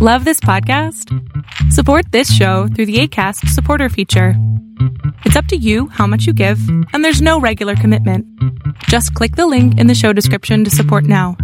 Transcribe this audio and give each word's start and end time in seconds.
Love 0.00 0.24
this 0.24 0.38
podcast? 0.38 1.12
Support 1.72 2.12
this 2.12 2.32
show 2.32 2.68
through 2.68 2.86
the 2.86 3.00
ACAST 3.00 3.48
supporter 3.48 3.88
feature. 3.88 4.34
It's 5.24 5.34
up 5.34 5.46
to 5.46 5.56
you 5.56 5.88
how 5.88 6.06
much 6.06 6.24
you 6.24 6.32
give, 6.32 6.60
and 6.92 7.04
there's 7.04 7.20
no 7.20 7.40
regular 7.40 7.74
commitment. 7.74 8.24
Just 8.84 9.12
click 9.14 9.34
the 9.34 9.48
link 9.48 9.76
in 9.76 9.88
the 9.88 9.96
show 9.96 10.12
description 10.12 10.62
to 10.62 10.70
support 10.70 11.02
now. 11.02 11.36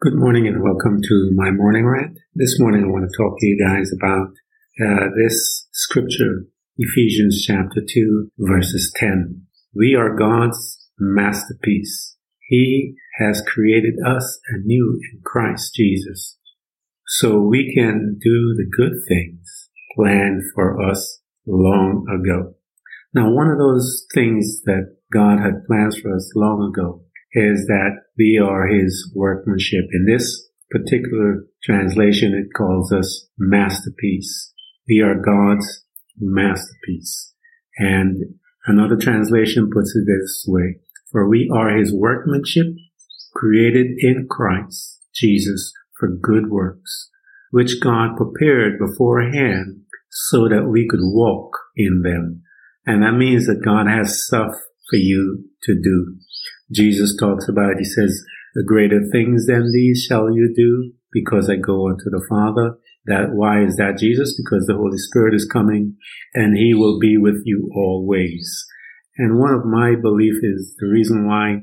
Good 0.00 0.16
morning 0.16 0.48
and 0.48 0.60
welcome 0.60 1.00
to 1.00 1.30
my 1.36 1.52
morning 1.52 1.86
rant. 1.86 2.18
This 2.34 2.58
morning 2.58 2.82
I 2.82 2.88
want 2.88 3.08
to 3.08 3.16
talk 3.16 3.38
to 3.38 3.46
you 3.46 3.64
guys 3.64 3.92
about 3.96 4.30
uh, 4.84 5.10
this 5.16 5.68
scripture, 5.72 6.46
Ephesians 6.78 7.44
chapter 7.46 7.80
2, 7.88 8.32
verses 8.40 8.92
10. 8.96 9.46
We 9.72 9.94
are 9.94 10.16
God's 10.16 10.90
masterpiece. 10.98 12.16
He 12.48 12.96
has 13.20 13.40
created 13.46 13.94
us 14.04 14.40
anew 14.52 14.98
in 15.12 15.20
Christ 15.22 15.76
Jesus 15.76 16.38
so 17.12 17.40
we 17.40 17.74
can 17.74 18.18
do 18.22 18.54
the 18.54 18.70
good 18.70 18.92
things 19.08 19.68
planned 19.96 20.42
for 20.54 20.80
us 20.80 21.20
long 21.44 22.06
ago. 22.08 22.54
Now, 23.12 23.32
one 23.32 23.48
of 23.48 23.58
those 23.58 24.06
things 24.14 24.62
that 24.66 24.96
God 25.12 25.40
had 25.40 25.66
plans 25.66 25.98
for 25.98 26.14
us 26.14 26.30
long 26.36 26.72
ago 26.72 27.02
is 27.32 27.66
that 27.66 27.96
we 28.16 28.38
are 28.38 28.68
His 28.68 29.12
workmanship. 29.16 29.86
In 29.92 30.06
this 30.06 30.48
particular 30.70 31.46
translation, 31.64 32.32
it 32.32 32.56
calls 32.56 32.92
us 32.92 33.26
masterpiece. 33.36 34.52
We 34.88 35.00
are 35.00 35.16
God's 35.16 35.84
masterpiece. 36.16 37.34
And 37.76 38.18
another 38.66 38.96
translation 38.96 39.68
puts 39.74 39.96
it 39.96 40.06
this 40.06 40.44
way, 40.46 40.76
for 41.10 41.28
we 41.28 41.50
are 41.52 41.76
His 41.76 41.92
workmanship 41.92 42.66
created 43.34 43.88
in 43.98 44.28
Christ 44.30 45.00
Jesus 45.12 45.72
for 46.00 46.08
good 46.08 46.50
works, 46.50 47.10
which 47.50 47.80
God 47.80 48.16
prepared 48.16 48.78
beforehand 48.78 49.82
so 50.10 50.48
that 50.48 50.68
we 50.68 50.88
could 50.88 51.00
walk 51.02 51.52
in 51.76 52.02
them. 52.02 52.42
And 52.86 53.02
that 53.02 53.12
means 53.12 53.46
that 53.46 53.62
God 53.64 53.86
has 53.86 54.24
stuff 54.26 54.52
for 54.88 54.96
you 54.96 55.44
to 55.64 55.74
do. 55.74 56.16
Jesus 56.72 57.16
talks 57.16 57.48
about, 57.48 57.78
he 57.78 57.84
says, 57.84 58.24
the 58.54 58.64
greater 58.66 59.00
things 59.12 59.46
than 59.46 59.70
these 59.72 60.04
shall 60.08 60.30
you 60.30 60.52
do 60.56 60.92
because 61.12 61.48
I 61.48 61.56
go 61.56 61.88
unto 61.88 62.10
the 62.10 62.24
Father. 62.28 62.76
That, 63.06 63.30
why 63.32 63.62
is 63.62 63.76
that 63.76 63.98
Jesus? 63.98 64.36
Because 64.36 64.66
the 64.66 64.76
Holy 64.76 64.98
Spirit 64.98 65.34
is 65.34 65.48
coming 65.50 65.96
and 66.34 66.56
he 66.56 66.74
will 66.74 66.98
be 66.98 67.16
with 67.16 67.42
you 67.44 67.70
always. 67.74 68.66
And 69.16 69.38
one 69.38 69.52
of 69.52 69.64
my 69.64 69.94
belief 70.00 70.34
is 70.42 70.74
the 70.78 70.88
reason 70.88 71.26
why 71.28 71.62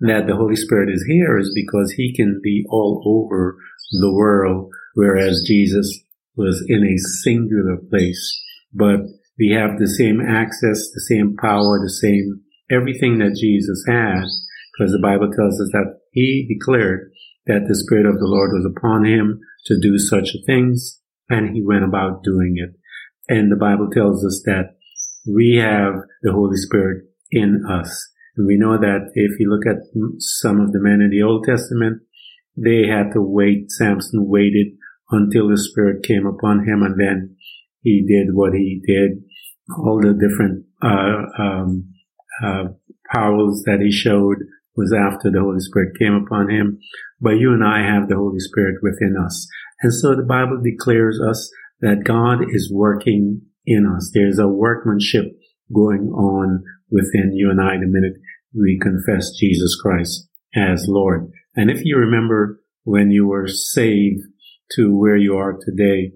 that 0.00 0.26
the 0.26 0.36
Holy 0.36 0.56
Spirit 0.56 0.90
is 0.90 1.04
here 1.08 1.38
is 1.38 1.52
because 1.54 1.92
he 1.92 2.14
can 2.14 2.40
be 2.42 2.64
all 2.68 3.02
over 3.06 3.56
the 4.00 4.12
world, 4.12 4.70
whereas 4.94 5.44
Jesus 5.46 6.02
was 6.36 6.64
in 6.68 6.84
a 6.84 6.98
singular 7.22 7.78
place. 7.88 8.42
But 8.72 9.00
we 9.38 9.50
have 9.50 9.78
the 9.78 9.88
same 9.88 10.20
access, 10.20 10.90
the 10.92 11.04
same 11.08 11.36
power, 11.36 11.80
the 11.82 11.90
same 11.90 12.42
everything 12.70 13.18
that 13.18 13.38
Jesus 13.40 13.84
had, 13.86 14.24
because 14.72 14.92
the 14.92 15.00
Bible 15.02 15.30
tells 15.30 15.60
us 15.60 15.70
that 15.72 16.00
he 16.12 16.46
declared 16.48 17.10
that 17.46 17.66
the 17.68 17.76
Spirit 17.76 18.06
of 18.06 18.18
the 18.18 18.26
Lord 18.26 18.50
was 18.52 18.66
upon 18.76 19.04
him 19.04 19.40
to 19.66 19.80
do 19.80 19.98
such 19.98 20.36
things, 20.46 21.00
and 21.28 21.54
he 21.54 21.62
went 21.62 21.84
about 21.84 22.22
doing 22.22 22.56
it. 22.56 22.76
And 23.28 23.50
the 23.50 23.56
Bible 23.56 23.88
tells 23.90 24.24
us 24.24 24.42
that 24.46 24.76
we 25.26 25.56
have 25.56 25.94
the 26.22 26.32
Holy 26.32 26.56
Spirit 26.56 27.04
in 27.30 27.64
us. 27.68 28.08
And 28.36 28.46
we 28.46 28.58
know 28.58 28.78
that 28.78 29.10
if 29.14 29.40
you 29.40 29.48
look 29.50 29.66
at 29.66 29.82
some 30.18 30.60
of 30.60 30.72
the 30.72 30.80
men 30.80 31.00
in 31.00 31.10
the 31.10 31.22
Old 31.22 31.44
Testament, 31.44 32.02
they 32.56 32.86
had 32.86 33.12
to 33.12 33.20
wait. 33.20 33.70
Samson 33.70 34.28
waited 34.28 34.68
until 35.10 35.48
the 35.48 35.58
Spirit 35.58 36.04
came 36.04 36.26
upon 36.26 36.66
him 36.66 36.82
and 36.82 37.00
then 37.00 37.36
he 37.82 38.04
did 38.06 38.34
what 38.34 38.52
he 38.52 38.82
did. 38.86 39.22
All 39.78 40.00
the 40.00 40.12
different, 40.12 40.64
uh, 40.82 41.42
um, 41.42 41.92
uh, 42.42 42.64
powers 43.12 43.62
that 43.66 43.80
he 43.80 43.90
showed 43.90 44.38
was 44.76 44.92
after 44.92 45.30
the 45.30 45.40
Holy 45.40 45.60
Spirit 45.60 45.98
came 45.98 46.14
upon 46.14 46.50
him. 46.50 46.78
But 47.20 47.38
you 47.38 47.52
and 47.52 47.64
I 47.64 47.80
have 47.82 48.08
the 48.08 48.16
Holy 48.16 48.40
Spirit 48.40 48.76
within 48.82 49.16
us. 49.16 49.48
And 49.82 49.92
so 49.92 50.14
the 50.14 50.22
Bible 50.22 50.60
declares 50.62 51.20
us 51.20 51.50
that 51.80 52.04
God 52.04 52.42
is 52.50 52.70
working 52.72 53.42
in 53.64 53.86
us. 53.86 54.10
There's 54.12 54.38
a 54.38 54.48
workmanship 54.48 55.24
going 55.72 56.08
on 56.08 56.62
within 56.90 57.32
you 57.34 57.50
and 57.50 57.60
I 57.60 57.74
the 57.78 57.86
minute 57.86 58.14
we 58.58 58.78
confess 58.80 59.30
Jesus 59.38 59.78
Christ 59.80 60.28
as 60.54 60.86
Lord. 60.88 61.30
And 61.54 61.70
if 61.70 61.84
you 61.84 61.96
remember 61.96 62.60
when 62.84 63.10
you 63.10 63.26
were 63.26 63.48
saved 63.48 64.22
to 64.72 64.96
where 64.96 65.16
you 65.16 65.36
are 65.36 65.58
today, 65.60 66.12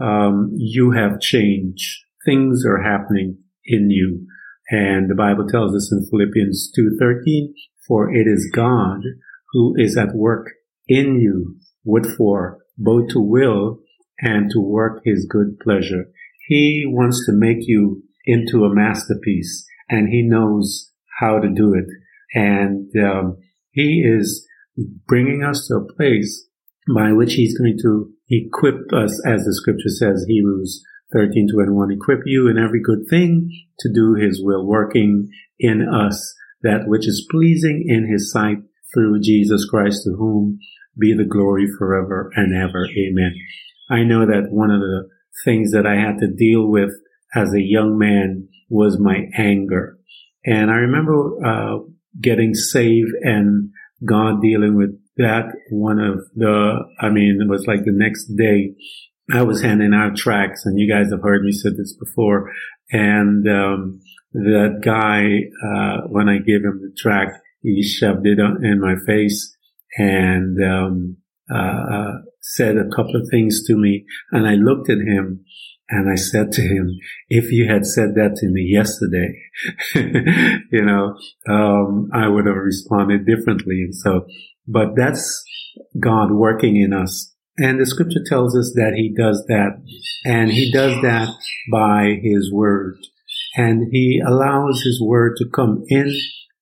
um, 0.00 0.50
you 0.56 0.92
have 0.92 1.20
changed. 1.20 2.04
Things 2.24 2.64
are 2.66 2.82
happening 2.82 3.38
in 3.64 3.90
you. 3.90 4.26
And 4.70 5.10
the 5.10 5.14
Bible 5.14 5.46
tells 5.46 5.74
us 5.74 5.92
in 5.92 6.06
Philippians 6.10 6.72
2.13, 6.78 7.52
for 7.86 8.10
it 8.10 8.26
is 8.26 8.50
God 8.54 9.00
who 9.52 9.74
is 9.76 9.96
at 9.96 10.14
work 10.14 10.50
in 10.88 11.20
you, 11.20 11.56
with 11.84 12.16
for 12.16 12.58
both 12.78 13.10
to 13.10 13.20
will 13.20 13.80
and 14.20 14.50
to 14.50 14.60
work 14.60 15.02
his 15.04 15.26
good 15.30 15.58
pleasure. 15.60 16.06
He 16.48 16.84
wants 16.86 17.24
to 17.26 17.32
make 17.32 17.58
you 17.60 18.02
into 18.24 18.64
a 18.64 18.74
masterpiece 18.74 19.66
and 19.88 20.08
he 20.08 20.22
knows 20.22 20.90
how 21.18 21.38
to 21.38 21.48
do 21.48 21.74
it. 21.74 21.86
And 22.34 22.90
um, 22.96 23.38
he 23.70 24.04
is 24.04 24.46
bringing 25.06 25.42
us 25.42 25.66
to 25.68 25.76
a 25.76 25.94
place 25.94 26.48
by 26.94 27.12
which 27.12 27.34
he's 27.34 27.56
going 27.56 27.78
to 27.82 28.10
equip 28.28 28.92
us, 28.92 29.20
as 29.26 29.44
the 29.44 29.54
scripture 29.54 29.88
says, 29.88 30.26
Hebrews 30.28 30.82
13, 31.12 31.48
21, 31.52 31.92
equip 31.92 32.20
you 32.26 32.48
in 32.48 32.58
every 32.58 32.80
good 32.82 33.06
thing 33.08 33.50
to 33.78 33.92
do 33.92 34.14
his 34.14 34.40
will, 34.42 34.66
working 34.66 35.30
in 35.58 35.88
us 35.88 36.34
that 36.62 36.86
which 36.86 37.06
is 37.06 37.26
pleasing 37.30 37.84
in 37.86 38.10
his 38.10 38.32
sight 38.32 38.58
through 38.92 39.20
Jesus 39.20 39.66
Christ, 39.68 40.02
to 40.04 40.16
whom 40.16 40.58
be 40.98 41.14
the 41.14 41.24
glory 41.24 41.66
forever 41.78 42.30
and 42.34 42.54
ever. 42.54 42.86
Amen. 42.86 43.34
I 43.90 44.02
know 44.02 44.26
that 44.26 44.50
one 44.50 44.70
of 44.70 44.80
the 44.80 45.08
things 45.44 45.72
that 45.72 45.86
I 45.86 45.96
had 45.96 46.18
to 46.18 46.32
deal 46.32 46.70
with 46.70 46.90
as 47.34 47.52
a 47.52 47.60
young 47.60 47.98
man 47.98 48.48
was 48.68 48.98
my 48.98 49.28
anger. 49.36 49.93
And 50.44 50.70
I 50.70 50.74
remember 50.74 51.44
uh, 51.44 51.78
getting 52.20 52.54
saved 52.54 53.10
and 53.22 53.70
God 54.06 54.40
dealing 54.42 54.76
with 54.76 54.98
that. 55.16 55.46
One 55.70 55.98
of 55.98 56.20
the, 56.34 56.80
I 57.00 57.08
mean, 57.10 57.38
it 57.40 57.48
was 57.48 57.66
like 57.66 57.84
the 57.84 57.92
next 57.92 58.26
day 58.36 58.74
I 59.32 59.42
was 59.42 59.62
handing 59.62 59.94
out 59.94 60.16
tracks, 60.16 60.66
and 60.66 60.78
you 60.78 60.92
guys 60.92 61.10
have 61.10 61.22
heard 61.22 61.42
me 61.42 61.52
say 61.52 61.70
this 61.70 61.96
before. 61.96 62.50
And, 62.90 63.48
um, 63.48 64.00
that 64.34 64.80
guy, 64.84 65.44
uh, 65.66 66.08
when 66.08 66.28
I 66.28 66.38
gave 66.38 66.64
him 66.64 66.80
the 66.82 66.94
track, 66.98 67.28
he 67.62 67.82
shoved 67.82 68.26
it 68.26 68.38
in 68.38 68.80
my 68.80 68.96
face 69.06 69.56
and, 69.96 70.62
um, 70.62 71.16
uh, 71.52 72.18
said 72.42 72.76
a 72.76 72.88
couple 72.94 73.16
of 73.16 73.28
things 73.30 73.62
to 73.66 73.76
me 73.76 74.04
and 74.30 74.46
I 74.46 74.54
looked 74.54 74.90
at 74.90 74.98
him 74.98 75.44
and 75.88 76.10
I 76.10 76.16
said 76.16 76.52
to 76.52 76.62
him, 76.62 76.90
if 77.28 77.52
you 77.52 77.68
had 77.68 77.86
said 77.86 78.14
that 78.14 78.36
to 78.36 78.48
me 78.48 78.62
yesterday, 78.62 79.42
you 80.72 80.84
know, 80.84 81.16
um, 81.48 82.08
I 82.12 82.28
would 82.28 82.46
have 82.46 82.56
responded 82.56 83.26
differently. 83.26 83.82
And 83.82 83.94
so, 83.94 84.26
but 84.66 84.96
that's 84.96 85.44
God 86.00 86.30
working 86.32 86.76
in 86.76 86.92
us. 86.92 87.34
And 87.58 87.80
the 87.80 87.86
scripture 87.86 88.24
tells 88.26 88.56
us 88.56 88.72
that 88.74 88.94
he 88.96 89.14
does 89.14 89.44
that 89.48 89.80
and 90.24 90.50
he 90.50 90.72
does 90.72 91.00
that 91.02 91.28
by 91.70 92.18
his 92.20 92.52
word 92.52 92.96
and 93.56 93.88
he 93.92 94.20
allows 94.26 94.82
his 94.84 95.00
word 95.00 95.36
to 95.38 95.48
come 95.48 95.84
in 95.88 96.12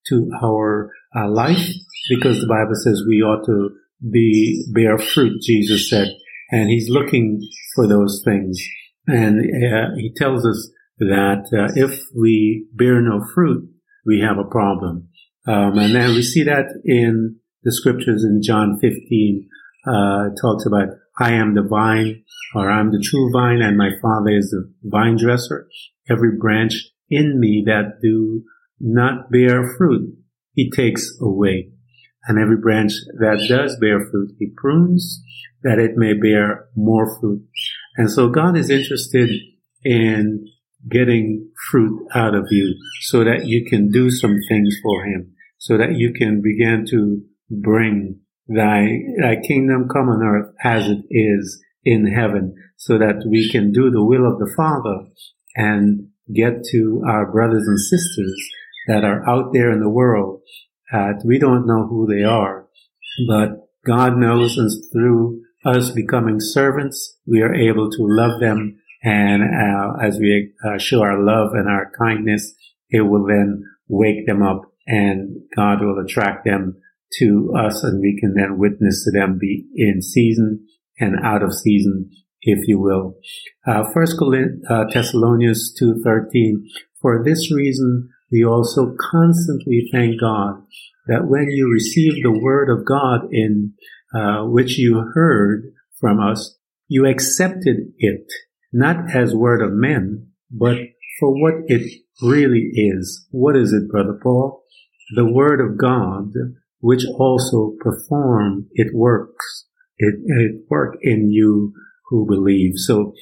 to 0.09 0.29
our 0.43 0.91
uh, 1.15 1.29
life 1.29 1.67
because 2.09 2.39
the 2.39 2.47
Bible 2.47 2.75
says 2.75 3.03
we 3.07 3.21
ought 3.21 3.45
to 3.45 3.69
be 4.11 4.65
bear 4.73 4.97
fruit, 4.97 5.41
Jesus 5.41 5.89
said, 5.89 6.09
and 6.51 6.69
he's 6.69 6.89
looking 6.89 7.41
for 7.75 7.87
those 7.87 8.21
things. 8.23 8.59
And 9.07 9.39
uh, 9.39 9.95
he 9.95 10.13
tells 10.15 10.45
us 10.45 10.71
that 10.99 11.45
uh, 11.53 11.73
if 11.75 11.99
we 12.15 12.67
bear 12.73 13.01
no 13.01 13.25
fruit, 13.33 13.69
we 14.05 14.21
have 14.21 14.37
a 14.37 14.49
problem. 14.49 15.09
Um, 15.47 15.77
and 15.77 15.93
then 15.93 16.11
we 16.11 16.21
see 16.21 16.43
that 16.43 16.65
in 16.85 17.37
the 17.63 17.71
scriptures 17.71 18.23
in 18.23 18.41
John 18.41 18.77
15, 18.79 19.49
uh, 19.85 20.29
talks 20.41 20.65
about, 20.65 20.89
I 21.19 21.33
am 21.33 21.53
the 21.53 21.67
vine, 21.69 22.23
or 22.55 22.69
I'm 22.69 22.91
the 22.91 23.03
true 23.03 23.29
vine, 23.31 23.61
and 23.61 23.77
my 23.77 23.91
father 24.01 24.37
is 24.37 24.49
the 24.51 24.71
vine 24.83 25.17
dresser. 25.17 25.67
Every 26.09 26.37
branch 26.37 26.73
in 27.09 27.39
me 27.39 27.63
that 27.65 27.99
do 28.01 28.43
not 28.79 29.31
bear 29.31 29.75
fruit, 29.77 30.17
he 30.53 30.71
takes 30.71 31.17
away. 31.21 31.69
And 32.25 32.39
every 32.39 32.57
branch 32.57 32.93
that 33.19 33.45
does 33.49 33.77
bear 33.79 33.99
fruit, 34.09 34.31
he 34.39 34.51
prunes 34.55 35.21
that 35.63 35.79
it 35.79 35.91
may 35.95 36.13
bear 36.13 36.67
more 36.75 37.19
fruit. 37.19 37.45
And 37.95 38.09
so 38.09 38.29
God 38.29 38.57
is 38.57 38.69
interested 38.69 39.29
in 39.83 40.47
getting 40.89 41.51
fruit 41.71 42.07
out 42.13 42.35
of 42.35 42.47
you 42.51 42.75
so 43.01 43.23
that 43.23 43.45
you 43.45 43.65
can 43.69 43.89
do 43.91 44.09
some 44.09 44.37
things 44.49 44.75
for 44.81 45.05
him, 45.05 45.33
so 45.57 45.77
that 45.77 45.95
you 45.95 46.13
can 46.13 46.41
begin 46.41 46.85
to 46.89 47.21
bring 47.49 48.19
thy, 48.47 48.87
thy 49.21 49.35
kingdom 49.35 49.87
come 49.87 50.09
on 50.09 50.23
earth 50.23 50.53
as 50.63 50.89
it 50.89 51.03
is 51.09 51.63
in 51.83 52.07
heaven 52.07 52.55
so 52.77 52.97
that 52.97 53.25
we 53.29 53.49
can 53.49 53.71
do 53.71 53.89
the 53.89 54.03
will 54.03 54.29
of 54.29 54.39
the 54.39 54.51
Father 54.57 55.07
and 55.55 56.07
get 56.33 56.63
to 56.71 57.01
our 57.07 57.31
brothers 57.31 57.65
and 57.67 57.79
sisters 57.79 58.49
that 58.87 59.03
are 59.03 59.27
out 59.27 59.53
there 59.53 59.71
in 59.71 59.79
the 59.79 59.89
world. 59.89 60.41
that 60.91 61.23
we 61.25 61.39
don't 61.39 61.65
know 61.65 61.87
who 61.87 62.05
they 62.05 62.23
are, 62.23 62.67
but 63.27 63.67
God 63.85 64.17
knows 64.17 64.57
and 64.57 64.69
through 64.91 65.41
us 65.65 65.91
becoming 65.91 66.39
servants, 66.39 67.17
we 67.25 67.41
are 67.41 67.53
able 67.53 67.89
to 67.89 67.97
love 68.01 68.39
them. 68.39 68.79
And 69.03 69.43
uh, 69.43 69.93
as 70.01 70.17
we 70.17 70.51
uh, 70.65 70.77
show 70.77 71.01
our 71.01 71.21
love 71.21 71.53
and 71.53 71.67
our 71.67 71.91
kindness, 71.97 72.53
it 72.89 73.01
will 73.01 73.25
then 73.25 73.63
wake 73.87 74.25
them 74.25 74.41
up 74.41 74.61
and 74.87 75.41
God 75.55 75.81
will 75.81 75.99
attract 75.99 76.45
them 76.45 76.81
to 77.19 77.53
us 77.57 77.83
and 77.83 78.01
we 78.01 78.17
can 78.19 78.33
then 78.33 78.57
witness 78.57 79.03
to 79.03 79.11
them 79.11 79.37
be 79.39 79.65
in 79.75 80.01
season 80.01 80.65
and 80.99 81.15
out 81.23 81.43
of 81.43 81.53
season, 81.53 82.09
if 82.41 82.67
you 82.67 82.79
will. 82.79 83.15
Uh, 83.65 83.83
First 83.93 84.17
uh, 84.69 84.85
Thessalonians 84.93 85.73
2.13, 85.81 86.65
for 87.01 87.23
this 87.23 87.51
reason, 87.53 88.09
we 88.31 88.43
also 88.43 88.95
constantly 88.99 89.87
thank 89.91 90.19
God 90.19 90.63
that 91.07 91.27
when 91.27 91.49
you 91.49 91.69
received 91.71 92.23
the 92.23 92.39
word 92.39 92.69
of 92.69 92.85
God 92.85 93.27
in 93.31 93.73
uh, 94.13 94.43
which 94.43 94.77
you 94.77 95.11
heard 95.13 95.73
from 95.99 96.19
us, 96.19 96.57
you 96.87 97.05
accepted 97.05 97.77
it 97.97 98.31
not 98.73 99.15
as 99.15 99.35
word 99.35 99.61
of 99.61 99.71
men, 99.71 100.27
but 100.51 100.77
for 101.19 101.31
what 101.39 101.53
it 101.67 102.01
really 102.21 102.71
is. 102.73 103.27
What 103.29 103.55
is 103.55 103.71
it, 103.71 103.89
Brother 103.89 104.19
Paul? 104.21 104.63
The 105.15 105.31
word 105.31 105.61
of 105.61 105.77
God, 105.77 106.33
which 106.79 107.03
also 107.17 107.73
perform 107.79 108.67
it 108.71 108.93
works. 108.93 109.65
It, 109.97 110.15
it 110.25 110.61
work 110.69 110.97
in 111.01 111.31
you 111.31 111.73
who 112.09 112.25
believe. 112.25 112.73
So 112.75 113.13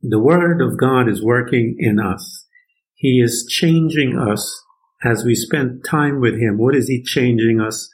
the 0.00 0.20
word 0.20 0.62
of 0.62 0.78
God 0.78 1.08
is 1.08 1.24
working 1.24 1.76
in 1.78 1.98
us. 1.98 2.46
He 2.94 3.20
is 3.20 3.46
changing 3.48 4.16
us 4.16 4.62
as 5.04 5.24
we 5.24 5.34
spend 5.34 5.84
time 5.84 6.20
with 6.20 6.34
Him. 6.34 6.56
What 6.56 6.76
is 6.76 6.88
He 6.88 7.02
changing 7.02 7.60
us 7.60 7.92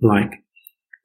like? 0.00 0.44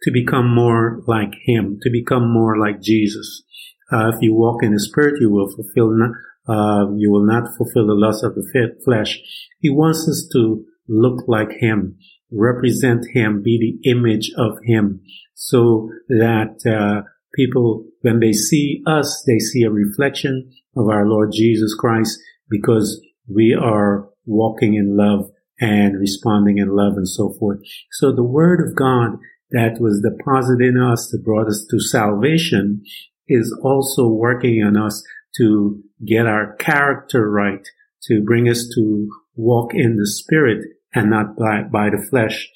To 0.03 0.11
become 0.11 0.53
more 0.53 1.01
like 1.07 1.33
Him, 1.45 1.79
to 1.81 1.89
become 1.89 2.31
more 2.31 2.57
like 2.57 2.81
Jesus. 2.81 3.43
Uh, 3.91 4.09
if 4.09 4.15
you 4.21 4.33
walk 4.33 4.63
in 4.63 4.73
the 4.73 4.79
Spirit, 4.79 5.21
you 5.21 5.29
will 5.31 5.49
fulfill, 5.49 5.91
not, 5.91 6.11
uh, 6.47 6.91
you 6.97 7.11
will 7.11 7.25
not 7.25 7.55
fulfill 7.57 7.87
the 7.87 7.93
lust 7.93 8.23
of 8.23 8.35
the 8.35 8.75
flesh. 8.83 9.19
He 9.59 9.69
wants 9.69 10.07
us 10.07 10.27
to 10.33 10.65
look 10.87 11.23
like 11.27 11.51
Him, 11.59 11.97
represent 12.31 13.05
Him, 13.13 13.41
be 13.43 13.79
the 13.83 13.89
image 13.89 14.31
of 14.37 14.57
Him, 14.63 15.01
so 15.35 15.89
that 16.09 16.57
uh, 16.65 17.07
people, 17.35 17.85
when 18.01 18.19
they 18.19 18.33
see 18.33 18.81
us, 18.85 19.23
they 19.25 19.39
see 19.39 19.63
a 19.63 19.71
reflection 19.71 20.51
of 20.75 20.87
our 20.89 21.07
Lord 21.07 21.31
Jesus 21.33 21.75
Christ 21.75 22.19
because 22.49 23.01
we 23.27 23.53
are 23.53 24.09
walking 24.25 24.73
in 24.73 24.97
love 24.97 25.31
and 25.59 25.99
responding 25.99 26.57
in 26.57 26.75
love 26.75 26.93
and 26.95 27.07
so 27.07 27.33
forth. 27.39 27.59
So 27.91 28.11
the 28.13 28.23
word 28.23 28.59
of 28.67 28.75
God 28.75 29.19
that 29.53 29.79
was 29.79 30.01
deposited 30.01 30.67
in 30.67 30.81
us 30.81 31.09
that 31.11 31.23
brought 31.23 31.47
us 31.47 31.65
to 31.69 31.79
salvation 31.79 32.83
is 33.27 33.57
also 33.63 34.09
working 34.09 34.61
on 34.61 34.75
us 34.75 35.01
to 35.37 35.81
get 36.05 36.25
our 36.25 36.55
character 36.57 37.29
right, 37.29 37.65
to 38.03 38.21
bring 38.23 38.49
us 38.49 38.67
to 38.75 39.07
walk 39.35 39.71
in 39.73 39.95
the 39.95 40.07
spirit 40.07 40.59
and 40.93 41.09
not 41.09 41.37
by, 41.37 41.61
by 41.63 41.89
the 41.89 42.05
flesh. 42.09 42.49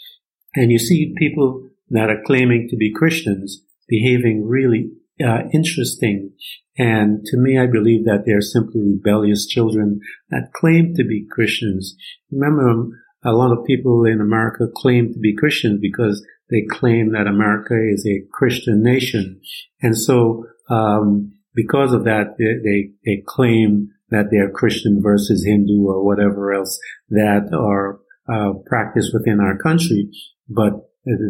And 0.55 0.71
you 0.71 0.79
see 0.79 1.15
people 1.17 1.69
that 1.89 2.09
are 2.09 2.21
claiming 2.25 2.67
to 2.69 2.75
be 2.75 2.91
Christians 2.93 3.61
behaving 3.87 4.45
really 4.45 4.89
uh, 5.23 5.43
interesting. 5.53 6.31
And 6.77 7.23
to 7.25 7.37
me, 7.37 7.59
I 7.59 7.67
believe 7.67 8.05
that 8.05 8.23
they're 8.25 8.41
simply 8.41 8.81
rebellious 8.81 9.47
children 9.47 9.99
that 10.29 10.51
claim 10.53 10.93
to 10.95 11.03
be 11.03 11.27
Christians. 11.29 11.95
Remember, 12.31 12.89
a 13.23 13.31
lot 13.31 13.51
of 13.51 13.65
people 13.65 14.05
in 14.05 14.21
America 14.21 14.65
claim 14.75 15.13
to 15.13 15.19
be 15.19 15.35
Christians 15.35 15.79
because 15.81 16.25
they 16.49 16.65
claim 16.69 17.11
that 17.11 17.27
America 17.27 17.75
is 17.75 18.05
a 18.07 18.25
Christian 18.31 18.81
nation. 18.83 19.41
And 19.81 19.97
so, 19.97 20.45
um, 20.69 21.33
because 21.53 21.93
of 21.93 22.05
that, 22.05 22.35
they, 22.37 22.53
they, 22.63 22.91
they 23.05 23.23
claim 23.25 23.89
that 24.09 24.27
they're 24.31 24.51
Christian 24.51 25.01
versus 25.01 25.43
Hindu 25.45 25.85
or 25.87 26.05
whatever 26.05 26.53
else 26.53 26.79
that 27.09 27.49
are 27.53 27.99
uh, 28.31 28.53
practiced 28.65 29.11
within 29.13 29.39
our 29.39 29.57
country, 29.57 30.09
but 30.47 30.73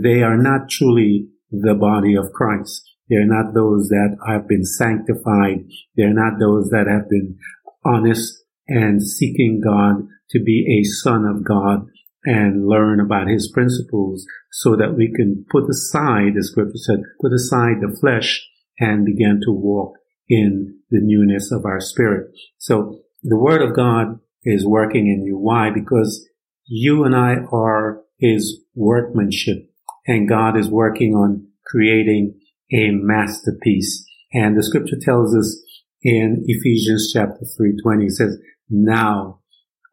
they 0.03 0.21
are 0.21 0.37
not 0.37 0.69
truly 0.69 1.27
the 1.51 1.75
body 1.75 2.15
of 2.15 2.31
Christ. 2.33 2.83
They're 3.09 3.25
not 3.25 3.53
those 3.53 3.87
that 3.89 4.17
have 4.27 4.47
been 4.47 4.65
sanctified. 4.65 5.65
They're 5.95 6.13
not 6.13 6.39
those 6.39 6.69
that 6.69 6.87
have 6.87 7.09
been 7.09 7.37
honest 7.85 8.43
and 8.67 9.01
seeking 9.01 9.61
God 9.63 10.07
to 10.31 10.43
be 10.43 10.81
a 10.81 10.83
son 10.83 11.25
of 11.25 11.43
God 11.43 11.87
and 12.25 12.67
learn 12.67 12.99
about 12.99 13.27
his 13.27 13.49
principles 13.53 14.25
so 14.51 14.75
that 14.75 14.95
we 14.97 15.11
can 15.15 15.45
put 15.49 15.69
aside, 15.69 16.33
the 16.35 16.43
scripture 16.43 16.77
said, 16.77 16.99
put 17.21 17.31
aside 17.33 17.77
the 17.81 17.95
flesh 17.99 18.45
and 18.79 19.05
begin 19.05 19.39
to 19.43 19.51
walk 19.51 19.93
in 20.27 20.79
the 20.89 20.99
newness 21.01 21.51
of 21.51 21.65
our 21.65 21.79
spirit. 21.79 22.31
So 22.57 22.99
the 23.23 23.37
word 23.37 23.61
of 23.61 23.75
God 23.75 24.19
is 24.43 24.65
working 24.65 25.07
in 25.07 25.23
you. 25.25 25.37
Why? 25.37 25.69
Because 25.73 26.27
you 26.65 27.03
and 27.03 27.15
I 27.15 27.37
are 27.51 28.01
his 28.17 28.61
workmanship 28.75 29.69
and 30.05 30.27
God 30.27 30.57
is 30.57 30.69
working 30.69 31.13
on 31.13 31.47
creating 31.65 32.39
a 32.73 32.91
masterpiece. 32.91 34.05
And 34.33 34.57
the 34.57 34.63
scripture 34.63 34.97
tells 35.01 35.35
us 35.35 35.61
in 36.01 36.43
Ephesians 36.45 37.11
chapter 37.13 37.45
3:20 37.45 38.05
it 38.05 38.11
says, 38.11 38.39
"Now 38.69 39.41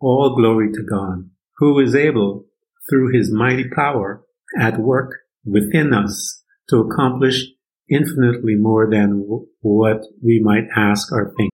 all 0.00 0.36
glory 0.36 0.72
to 0.72 0.82
God, 0.82 1.30
who 1.58 1.78
is 1.80 1.94
able 1.94 2.46
through 2.88 3.12
his 3.12 3.32
mighty 3.32 3.68
power 3.68 4.22
at 4.58 4.78
work 4.78 5.10
within 5.44 5.92
us 5.92 6.42
to 6.68 6.78
accomplish 6.78 7.46
infinitely 7.90 8.56
more 8.56 8.88
than 8.90 9.24
what 9.60 10.02
we 10.22 10.40
might 10.42 10.68
ask 10.76 11.12
or 11.12 11.32
think." 11.36 11.53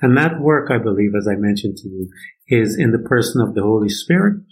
And 0.00 0.16
that 0.16 0.40
work, 0.40 0.70
I 0.70 0.78
believe, 0.78 1.12
as 1.16 1.28
I 1.28 1.36
mentioned 1.36 1.76
to 1.78 1.88
you, 1.88 2.08
is 2.48 2.76
in 2.78 2.92
the 2.92 2.98
person 2.98 3.40
of 3.40 3.54
the 3.54 3.62
Holy 3.62 3.88
Spirit 3.88 4.42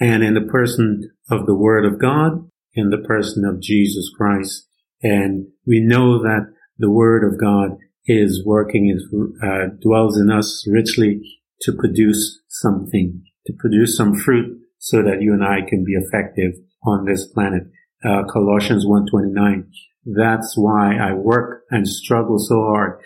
and 0.00 0.22
in 0.22 0.34
the 0.34 0.40
person 0.40 1.10
of 1.30 1.46
the 1.46 1.54
Word 1.54 1.84
of 1.84 2.00
God, 2.00 2.48
in 2.74 2.90
the 2.90 2.98
person 2.98 3.44
of 3.44 3.60
Jesus 3.60 4.10
Christ. 4.16 4.66
And 5.02 5.48
we 5.66 5.80
know 5.80 6.22
that 6.22 6.52
the 6.78 6.90
Word 6.90 7.24
of 7.24 7.40
God 7.40 7.76
is 8.06 8.42
working, 8.46 8.88
is, 8.88 9.04
uh, 9.42 9.74
dwells 9.82 10.18
in 10.18 10.30
us 10.30 10.64
richly 10.70 11.20
to 11.62 11.72
produce 11.72 12.40
something, 12.48 13.22
to 13.46 13.52
produce 13.58 13.96
some 13.96 14.14
fruit 14.14 14.58
so 14.78 15.02
that 15.02 15.20
you 15.20 15.32
and 15.32 15.44
I 15.44 15.68
can 15.68 15.84
be 15.84 15.92
effective 15.92 16.54
on 16.84 17.04
this 17.04 17.26
planet. 17.26 17.64
Uh, 18.04 18.22
Colossians 18.32 18.86
129. 18.86 19.66
That's 20.06 20.54
why 20.56 20.96
I 20.96 21.12
work 21.12 21.64
and 21.70 21.86
struggle 21.86 22.38
so 22.38 22.62
hard 22.62 23.00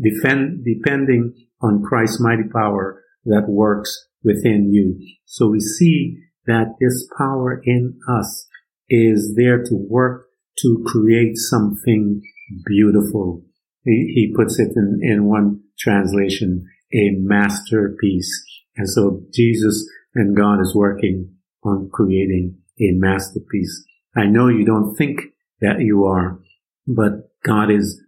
defend, 0.00 0.64
depending 0.64 1.34
on 1.60 1.82
Christ's 1.82 2.20
mighty 2.20 2.48
power 2.52 3.02
that 3.24 3.48
works 3.48 4.08
within 4.24 4.72
you. 4.72 4.98
So 5.24 5.48
we 5.48 5.60
see 5.60 6.18
that 6.46 6.74
this 6.80 7.08
power 7.16 7.60
in 7.64 7.98
us 8.08 8.48
is 8.88 9.34
there 9.36 9.62
to 9.62 9.74
work 9.74 10.26
to 10.60 10.84
create 10.86 11.36
something 11.36 12.20
beautiful. 12.66 13.42
He, 13.84 14.12
he 14.14 14.34
puts 14.34 14.58
it 14.58 14.72
in, 14.76 15.00
in 15.02 15.24
one 15.24 15.62
translation, 15.78 16.66
a 16.92 17.10
masterpiece. 17.16 18.30
And 18.76 18.88
so 18.88 19.22
Jesus 19.32 19.88
and 20.14 20.36
God 20.36 20.60
is 20.60 20.74
working 20.74 21.34
on 21.64 21.90
creating 21.92 22.58
a 22.80 22.92
masterpiece. 22.92 23.84
I 24.14 24.26
know 24.26 24.48
you 24.48 24.64
don't 24.64 24.94
think 24.94 25.20
that 25.60 25.80
you 25.80 26.04
are, 26.04 26.38
but 26.86 27.30
God 27.44 27.70
is 27.70 28.02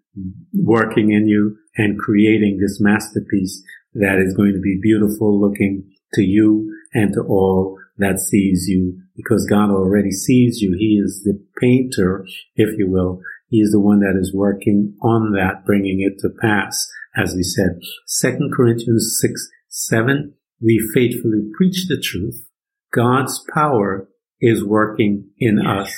working 0.52 1.10
in 1.12 1.26
you 1.26 1.56
and 1.76 1.98
creating 1.98 2.58
this 2.60 2.80
masterpiece 2.80 3.62
that 3.94 4.18
is 4.18 4.34
going 4.34 4.52
to 4.52 4.60
be 4.60 4.78
beautiful 4.80 5.40
looking 5.40 5.90
to 6.14 6.22
you 6.22 6.72
and 6.92 7.12
to 7.14 7.20
all 7.20 7.78
that 7.98 8.18
sees 8.18 8.66
you 8.68 8.98
because 9.16 9.46
God 9.48 9.70
already 9.70 10.10
sees 10.10 10.60
you. 10.60 10.76
He 10.78 11.00
is 11.02 11.22
the 11.24 11.40
painter, 11.60 12.26
if 12.56 12.76
you 12.78 12.90
will. 12.90 13.20
He 13.48 13.58
is 13.58 13.70
the 13.70 13.80
one 13.80 14.00
that 14.00 14.18
is 14.18 14.34
working 14.34 14.96
on 15.00 15.32
that, 15.32 15.64
bringing 15.64 16.00
it 16.00 16.18
to 16.20 16.28
pass, 16.40 16.88
as 17.16 17.34
we 17.34 17.42
said. 17.42 17.78
Second 18.06 18.52
Corinthians 18.56 19.18
6, 19.20 19.48
7, 19.68 20.34
we 20.60 20.90
faithfully 20.92 21.50
preach 21.56 21.86
the 21.88 22.00
truth. 22.02 22.48
God's 22.92 23.44
power 23.52 24.08
is 24.40 24.64
working 24.64 25.30
in 25.38 25.64
us. 25.64 25.92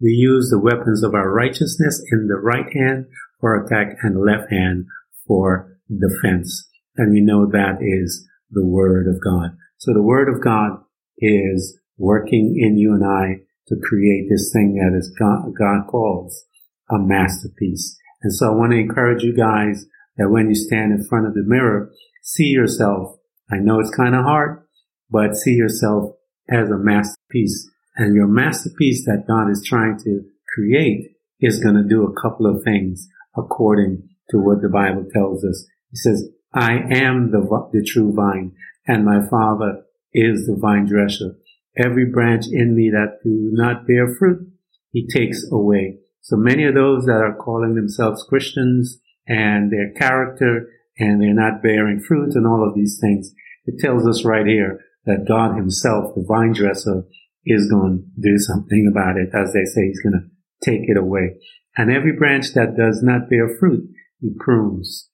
We 0.00 0.10
use 0.10 0.50
the 0.50 0.60
weapons 0.60 1.02
of 1.02 1.14
our 1.14 1.32
righteousness 1.32 2.02
in 2.12 2.28
the 2.28 2.36
right 2.36 2.66
hand 2.74 3.06
for 3.40 3.54
attack 3.54 3.96
and 4.02 4.24
left 4.24 4.50
hand 4.50 4.86
for 5.26 5.78
defense. 5.88 6.68
And 6.96 7.12
we 7.12 7.20
know 7.20 7.46
that 7.46 7.78
is 7.80 8.26
the 8.50 8.66
Word 8.66 9.06
of 9.08 9.22
God. 9.22 9.56
So 9.78 9.92
the 9.92 10.02
Word 10.02 10.28
of 10.28 10.42
God 10.42 10.82
is 11.18 11.78
working 11.98 12.56
in 12.58 12.76
you 12.76 12.92
and 12.92 13.04
I 13.04 13.44
to 13.68 13.76
create 13.82 14.28
this 14.30 14.50
thing 14.52 14.74
that 14.74 14.96
is 14.96 15.12
God, 15.18 15.52
God 15.58 15.86
calls 15.90 16.44
a 16.90 16.98
masterpiece. 16.98 17.96
And 18.22 18.34
so 18.34 18.52
I 18.52 18.54
want 18.54 18.72
to 18.72 18.78
encourage 18.78 19.22
you 19.22 19.34
guys 19.34 19.86
that 20.16 20.30
when 20.30 20.48
you 20.48 20.54
stand 20.54 20.92
in 20.92 21.06
front 21.08 21.26
of 21.26 21.34
the 21.34 21.42
mirror, 21.44 21.90
see 22.22 22.46
yourself. 22.46 23.16
I 23.50 23.56
know 23.56 23.80
it's 23.80 23.94
kind 23.94 24.14
of 24.14 24.24
hard, 24.24 24.62
but 25.10 25.34
see 25.34 25.52
yourself 25.52 26.16
as 26.48 26.70
a 26.70 26.78
masterpiece. 26.78 27.70
And 27.96 28.14
your 28.14 28.26
masterpiece 28.26 29.04
that 29.06 29.24
God 29.26 29.50
is 29.50 29.64
trying 29.66 29.98
to 30.04 30.22
create 30.54 31.16
is 31.40 31.62
going 31.62 31.76
to 31.76 31.88
do 31.88 32.04
a 32.04 32.20
couple 32.20 32.46
of 32.46 32.62
things 32.62 33.08
according 33.36 34.08
to 34.30 34.38
what 34.38 34.60
the 34.62 34.68
Bible 34.68 35.06
tells 35.12 35.44
us. 35.44 35.66
He 35.90 35.96
says, 35.96 36.28
I 36.54 36.74
am 36.90 37.30
the, 37.30 37.40
the 37.72 37.84
true 37.84 38.12
vine 38.14 38.52
and 38.86 39.04
my 39.04 39.26
father 39.28 39.82
is 40.12 40.46
the 40.46 40.56
vine 40.60 40.86
dresser. 40.86 41.36
Every 41.76 42.06
branch 42.06 42.46
in 42.50 42.74
me 42.74 42.90
that 42.90 43.18
do 43.22 43.50
not 43.52 43.86
bear 43.86 44.14
fruit, 44.18 44.50
he 44.92 45.06
takes 45.06 45.44
away. 45.52 45.98
So 46.22 46.36
many 46.36 46.64
of 46.64 46.74
those 46.74 47.04
that 47.04 47.20
are 47.22 47.36
calling 47.36 47.74
themselves 47.74 48.24
Christians 48.28 48.98
and 49.26 49.70
their 49.70 49.92
character 49.92 50.68
and 50.98 51.20
they're 51.20 51.34
not 51.34 51.62
bearing 51.62 52.00
fruit 52.00 52.34
and 52.34 52.46
all 52.46 52.66
of 52.66 52.74
these 52.74 52.98
things, 53.00 53.32
it 53.66 53.78
tells 53.78 54.06
us 54.06 54.24
right 54.24 54.46
here 54.46 54.80
that 55.04 55.26
God 55.28 55.56
himself, 55.56 56.14
the 56.14 56.24
vine 56.26 56.52
dresser, 56.52 57.04
is 57.46 57.70
going 57.70 58.02
to 58.02 58.20
do 58.20 58.38
something 58.38 58.90
about 58.90 59.16
it. 59.16 59.30
As 59.32 59.52
they 59.52 59.64
say, 59.64 59.86
he's 59.86 60.02
going 60.02 60.20
to 60.20 60.68
take 60.68 60.88
it 60.88 60.96
away. 60.96 61.36
And 61.76 61.90
every 61.90 62.12
branch 62.12 62.52
that 62.54 62.76
does 62.76 63.02
not 63.02 63.30
bear 63.30 63.56
fruit, 63.58 63.88
he 64.20 64.30
prunes 64.38 65.10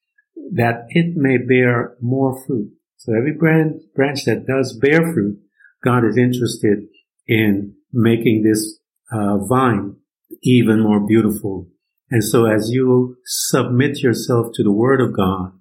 that 0.54 0.86
it 0.88 1.16
may 1.16 1.38
bear 1.38 1.96
more 2.00 2.42
fruit. 2.46 2.72
So 2.96 3.14
every 3.14 3.32
branch, 3.32 3.82
branch 3.94 4.24
that 4.24 4.46
does 4.46 4.78
bear 4.80 5.12
fruit, 5.12 5.38
God 5.84 6.04
is 6.04 6.16
interested 6.16 6.84
in 7.26 7.74
making 7.92 8.42
this 8.42 8.78
uh, 9.12 9.38
vine 9.38 9.96
even 10.42 10.80
more 10.80 11.04
beautiful. 11.06 11.68
And 12.10 12.22
so 12.22 12.46
as 12.46 12.70
you 12.70 13.16
submit 13.24 14.02
yourself 14.02 14.48
to 14.54 14.62
the 14.62 14.72
word 14.72 15.00
of 15.00 15.16
God 15.16 15.52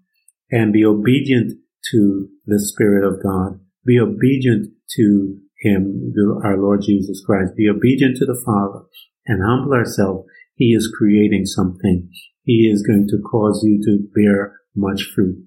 and 0.52 0.74
be 0.74 0.86
obedient 0.86 1.58
to 1.92 2.28
the 2.46 2.60
spirit 2.60 3.08
of 3.08 3.24
God, 3.24 3.60
be 3.86 4.00
obedient 4.00 4.74
to 4.98 5.38
him, 5.62 6.14
our 6.44 6.58
Lord 6.58 6.82
Jesus 6.84 7.24
Christ, 7.26 7.56
be 7.56 7.70
obedient 7.70 8.18
to 8.18 8.26
the 8.26 8.42
Father 8.46 8.86
and 9.26 9.44
humble 9.46 9.74
ourselves. 9.74 10.28
He 10.56 10.74
is 10.74 10.94
creating 10.98 11.46
something. 11.46 12.10
He 12.44 12.70
is 12.72 12.86
going 12.86 13.08
to 13.10 13.22
cause 13.30 13.64
you 13.64 13.82
to 13.86 14.08
bear 14.14 14.60
much 14.76 15.04
fruit. 15.16 15.38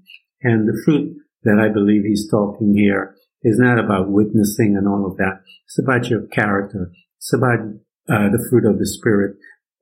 And 0.43 0.69
the 0.69 0.81
fruit 0.85 1.17
that 1.43 1.59
I 1.59 1.73
believe 1.73 2.03
he's 2.05 2.31
talking 2.31 2.75
here 2.77 3.15
is 3.43 3.59
not 3.59 3.79
about 3.79 4.11
witnessing 4.11 4.77
and 4.77 4.89
all 4.89 5.07
of 5.07 5.17
that. 5.19 5.41
It's 5.67 5.79
about 5.79 6.09
your 6.09 6.27
character. 6.29 6.91
It's 7.19 7.33
about 7.33 7.61
uh, 8.09 8.31
the 8.31 8.47
fruit 8.49 8.65
of 8.65 8.79
the 8.79 8.87
Spirit 8.87 9.37